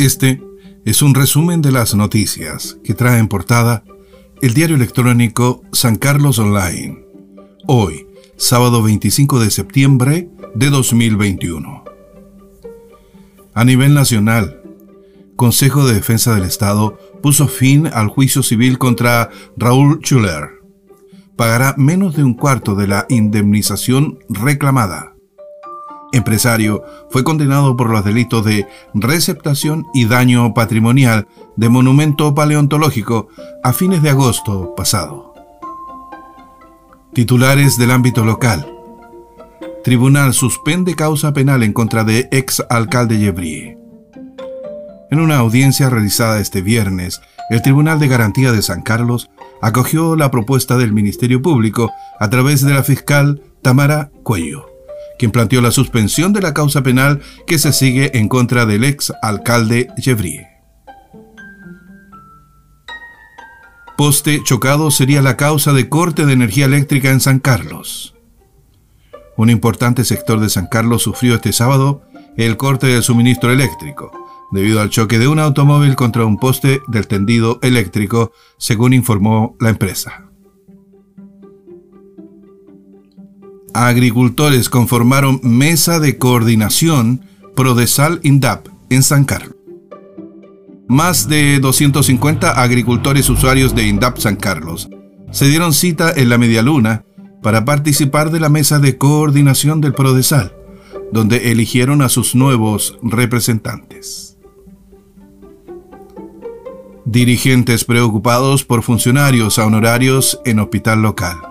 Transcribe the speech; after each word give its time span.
Este 0.00 0.42
es 0.86 1.02
un 1.02 1.14
resumen 1.14 1.60
de 1.60 1.72
las 1.72 1.94
noticias 1.94 2.78
que 2.82 2.94
trae 2.94 3.18
en 3.18 3.28
portada 3.28 3.84
el 4.40 4.54
diario 4.54 4.76
electrónico 4.76 5.62
San 5.72 5.96
Carlos 5.96 6.38
Online. 6.38 7.04
Hoy, 7.66 8.06
sábado 8.38 8.82
25 8.82 9.40
de 9.40 9.50
septiembre 9.50 10.30
de 10.54 10.70
2021. 10.70 11.84
A 13.52 13.64
nivel 13.66 13.92
nacional, 13.92 14.62
Consejo 15.36 15.86
de 15.86 15.92
Defensa 15.92 16.34
del 16.34 16.44
Estado 16.44 16.96
puso 17.22 17.46
fin 17.46 17.86
al 17.86 18.08
juicio 18.08 18.42
civil 18.42 18.78
contra 18.78 19.28
Raúl 19.58 20.00
Schuller. 20.00 20.62
Pagará 21.36 21.74
menos 21.76 22.16
de 22.16 22.24
un 22.24 22.32
cuarto 22.32 22.74
de 22.74 22.86
la 22.86 23.04
indemnización 23.10 24.18
reclamada 24.30 25.14
empresario, 26.12 26.82
fue 27.10 27.24
condenado 27.24 27.76
por 27.76 27.90
los 27.90 28.04
delitos 28.04 28.44
de 28.44 28.66
receptación 28.94 29.86
y 29.94 30.06
daño 30.06 30.54
patrimonial 30.54 31.28
de 31.56 31.68
monumento 31.68 32.34
paleontológico 32.34 33.28
a 33.62 33.72
fines 33.72 34.02
de 34.02 34.10
agosto 34.10 34.74
pasado. 34.76 35.34
Titulares 37.12 37.76
del 37.76 37.90
ámbito 37.90 38.24
local. 38.24 38.72
Tribunal 39.84 40.34
suspende 40.34 40.94
causa 40.94 41.32
penal 41.32 41.62
en 41.62 41.72
contra 41.72 42.04
de 42.04 42.28
ex 42.30 42.62
alcalde 42.68 43.18
Yebrie. 43.18 43.78
En 45.10 45.18
una 45.18 45.38
audiencia 45.38 45.90
realizada 45.90 46.38
este 46.38 46.60
viernes, 46.60 47.20
el 47.50 47.62
Tribunal 47.62 47.98
de 47.98 48.06
Garantía 48.06 48.52
de 48.52 48.62
San 48.62 48.82
Carlos 48.82 49.28
acogió 49.60 50.14
la 50.14 50.30
propuesta 50.30 50.76
del 50.76 50.92
Ministerio 50.92 51.42
Público 51.42 51.90
a 52.20 52.30
través 52.30 52.64
de 52.64 52.74
la 52.74 52.84
fiscal 52.84 53.42
Tamara 53.60 54.12
Cuello 54.22 54.69
quien 55.20 55.32
planteó 55.32 55.60
la 55.60 55.70
suspensión 55.70 56.32
de 56.32 56.40
la 56.40 56.54
causa 56.54 56.82
penal 56.82 57.20
que 57.46 57.58
se 57.58 57.74
sigue 57.74 58.16
en 58.16 58.26
contra 58.26 58.64
del 58.64 58.84
ex 58.84 59.12
alcalde 59.20 59.88
Gevrie. 59.98 60.48
Poste 63.98 64.40
chocado 64.44 64.90
sería 64.90 65.20
la 65.20 65.36
causa 65.36 65.74
de 65.74 65.90
corte 65.90 66.24
de 66.24 66.32
energía 66.32 66.64
eléctrica 66.64 67.10
en 67.10 67.20
San 67.20 67.38
Carlos. 67.38 68.14
Un 69.36 69.50
importante 69.50 70.06
sector 70.06 70.40
de 70.40 70.48
San 70.48 70.68
Carlos 70.68 71.02
sufrió 71.02 71.34
este 71.34 71.52
sábado 71.52 72.02
el 72.38 72.56
corte 72.56 72.86
del 72.86 73.02
suministro 73.02 73.52
eléctrico, 73.52 74.10
debido 74.52 74.80
al 74.80 74.88
choque 74.88 75.18
de 75.18 75.28
un 75.28 75.38
automóvil 75.38 75.96
contra 75.96 76.24
un 76.24 76.38
poste 76.38 76.80
del 76.88 77.06
tendido 77.08 77.58
eléctrico, 77.60 78.32
según 78.56 78.94
informó 78.94 79.54
la 79.60 79.68
empresa. 79.68 80.29
Agricultores 83.74 84.68
conformaron 84.68 85.40
mesa 85.42 86.00
de 86.00 86.18
coordinación 86.18 87.22
Prodesal 87.54 88.20
INDAP 88.22 88.68
en 88.90 89.02
San 89.02 89.24
Carlos. 89.24 89.56
Más 90.88 91.28
de 91.28 91.60
250 91.60 92.60
agricultores 92.60 93.28
usuarios 93.28 93.74
de 93.74 93.86
INDAP 93.86 94.18
San 94.18 94.36
Carlos 94.36 94.88
se 95.30 95.46
dieron 95.46 95.72
cita 95.72 96.12
en 96.14 96.28
la 96.28 96.38
Media 96.38 96.62
Luna 96.62 97.04
para 97.42 97.64
participar 97.64 98.30
de 98.30 98.40
la 98.40 98.48
mesa 98.48 98.78
de 98.78 98.98
coordinación 98.98 99.80
del 99.80 99.94
Prodesal, 99.94 100.52
donde 101.12 101.52
eligieron 101.52 102.02
a 102.02 102.08
sus 102.08 102.34
nuevos 102.34 102.98
representantes. 103.02 104.36
Dirigentes 107.04 107.84
preocupados 107.84 108.64
por 108.64 108.82
funcionarios 108.82 109.58
a 109.58 109.66
honorarios 109.66 110.40
en 110.44 110.58
hospital 110.58 111.02
local 111.02 111.49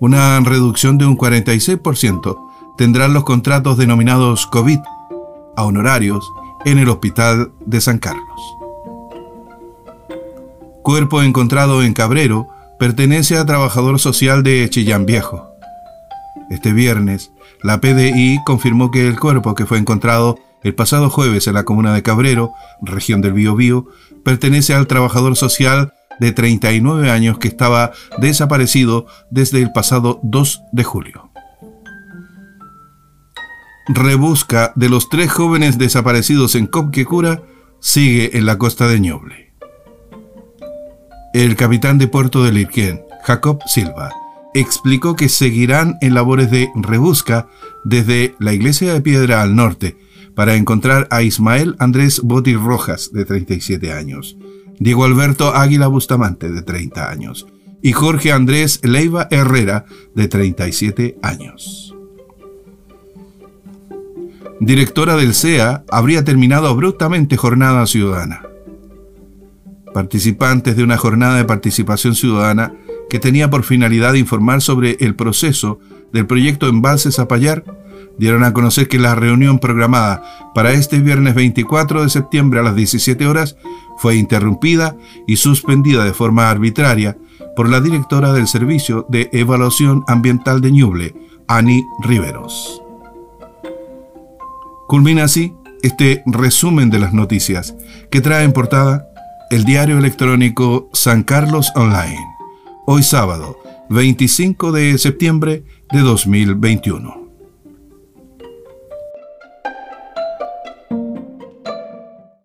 una 0.00 0.40
reducción 0.40 0.98
de 0.98 1.06
un 1.06 1.16
46% 1.16 2.38
tendrán 2.76 3.14
los 3.14 3.24
contratos 3.24 3.76
denominados 3.76 4.46
COVID 4.46 4.78
a 5.56 5.64
honorarios 5.64 6.28
en 6.64 6.78
el 6.78 6.88
Hospital 6.88 7.52
de 7.64 7.80
San 7.80 7.98
Carlos. 7.98 8.40
Cuerpo 10.82 11.22
encontrado 11.22 11.82
en 11.82 11.94
Cabrero 11.94 12.48
pertenece 12.78 13.36
a 13.36 13.46
trabajador 13.46 13.98
social 13.98 14.42
de 14.42 14.68
Chillán 14.68 15.06
Viejo. 15.06 15.48
Este 16.50 16.72
viernes, 16.72 17.32
la 17.62 17.80
PDI 17.80 18.40
confirmó 18.44 18.90
que 18.90 19.08
el 19.08 19.18
cuerpo 19.18 19.54
que 19.54 19.66
fue 19.66 19.78
encontrado 19.78 20.38
el 20.62 20.74
pasado 20.74 21.10
jueves 21.10 21.46
en 21.46 21.54
la 21.54 21.64
comuna 21.64 21.94
de 21.94 22.02
Cabrero, 22.02 22.52
región 22.82 23.20
del 23.20 23.34
Biobío, 23.34 23.86
pertenece 24.24 24.74
al 24.74 24.86
trabajador 24.86 25.36
social 25.36 25.92
de 26.20 26.32
39 26.32 27.10
años 27.10 27.38
que 27.38 27.48
estaba 27.48 27.92
desaparecido 28.18 29.06
desde 29.30 29.60
el 29.60 29.72
pasado 29.72 30.20
2 30.22 30.62
de 30.72 30.84
julio. 30.84 31.30
Rebusca 33.88 34.72
de 34.76 34.88
los 34.88 35.08
tres 35.10 35.30
jóvenes 35.30 35.76
desaparecidos 35.76 36.54
en 36.54 36.66
Copquecura 36.66 37.42
sigue 37.80 38.38
en 38.38 38.46
la 38.46 38.56
costa 38.56 38.88
de 38.88 38.98
Ñoble. 38.98 39.52
El 41.34 41.56
capitán 41.56 41.98
de 41.98 42.08
puerto 42.08 42.44
de 42.44 42.52
Lirquén, 42.52 43.02
Jacob 43.24 43.60
Silva, 43.66 44.10
explicó 44.54 45.16
que 45.16 45.28
seguirán 45.28 45.98
en 46.00 46.14
labores 46.14 46.50
de 46.50 46.70
rebusca 46.76 47.48
desde 47.84 48.34
la 48.38 48.52
iglesia 48.52 48.94
de 48.94 49.00
Piedra 49.00 49.42
al 49.42 49.54
norte 49.54 49.98
para 50.34 50.54
encontrar 50.54 51.06
a 51.10 51.22
Ismael 51.22 51.76
Andrés 51.78 52.20
Botir 52.22 52.58
Rojas, 52.58 53.12
de 53.12 53.24
37 53.24 53.92
años, 53.92 54.36
Diego 54.78 55.04
Alberto 55.04 55.54
Águila 55.54 55.86
Bustamante, 55.86 56.50
de 56.50 56.62
30 56.62 57.10
años, 57.10 57.46
y 57.82 57.92
Jorge 57.92 58.32
Andrés 58.32 58.80
Leiva 58.82 59.28
Herrera, 59.30 59.84
de 60.14 60.28
37 60.28 61.18
años. 61.22 61.94
Directora 64.60 65.16
del 65.16 65.34
CEA, 65.34 65.84
habría 65.90 66.24
terminado 66.24 66.68
abruptamente 66.68 67.36
jornada 67.36 67.86
ciudadana. 67.86 68.42
Participantes 69.92 70.76
de 70.76 70.82
una 70.82 70.96
jornada 70.96 71.36
de 71.36 71.44
participación 71.44 72.14
ciudadana 72.14 72.72
que 73.10 73.18
tenía 73.18 73.50
por 73.50 73.64
finalidad 73.64 74.14
informar 74.14 74.60
sobre 74.62 74.96
el 75.00 75.14
proceso 75.14 75.78
del 76.12 76.26
proyecto 76.26 76.66
Embalse 76.68 77.12
Zapallar 77.12 77.64
dieron 78.18 78.44
a 78.44 78.52
conocer 78.52 78.88
que 78.88 78.98
la 78.98 79.14
reunión 79.14 79.58
programada 79.58 80.22
para 80.54 80.72
este 80.72 81.00
viernes 81.00 81.34
24 81.34 82.02
de 82.02 82.10
septiembre 82.10 82.60
a 82.60 82.62
las 82.62 82.76
17 82.76 83.26
horas 83.26 83.56
fue 83.98 84.16
interrumpida 84.16 84.96
y 85.26 85.36
suspendida 85.36 86.04
de 86.04 86.14
forma 86.14 86.50
arbitraria 86.50 87.16
por 87.56 87.68
la 87.68 87.80
directora 87.80 88.32
del 88.32 88.48
Servicio 88.48 89.06
de 89.08 89.30
Evaluación 89.32 90.04
Ambiental 90.08 90.60
de 90.60 90.72
Ñuble, 90.72 91.14
Ani 91.46 91.84
Riveros. 92.02 92.82
Culmina 94.88 95.24
así 95.24 95.54
este 95.82 96.22
resumen 96.26 96.90
de 96.90 96.98
las 96.98 97.12
noticias 97.12 97.74
que 98.10 98.20
trae 98.20 98.44
en 98.44 98.52
portada 98.52 99.08
el 99.50 99.64
diario 99.64 99.98
electrónico 99.98 100.88
San 100.92 101.22
Carlos 101.22 101.72
Online, 101.74 102.20
hoy 102.86 103.02
sábado 103.02 103.56
25 103.90 104.72
de 104.72 104.98
septiembre 104.98 105.64
de 105.92 106.00
2021. 106.00 107.23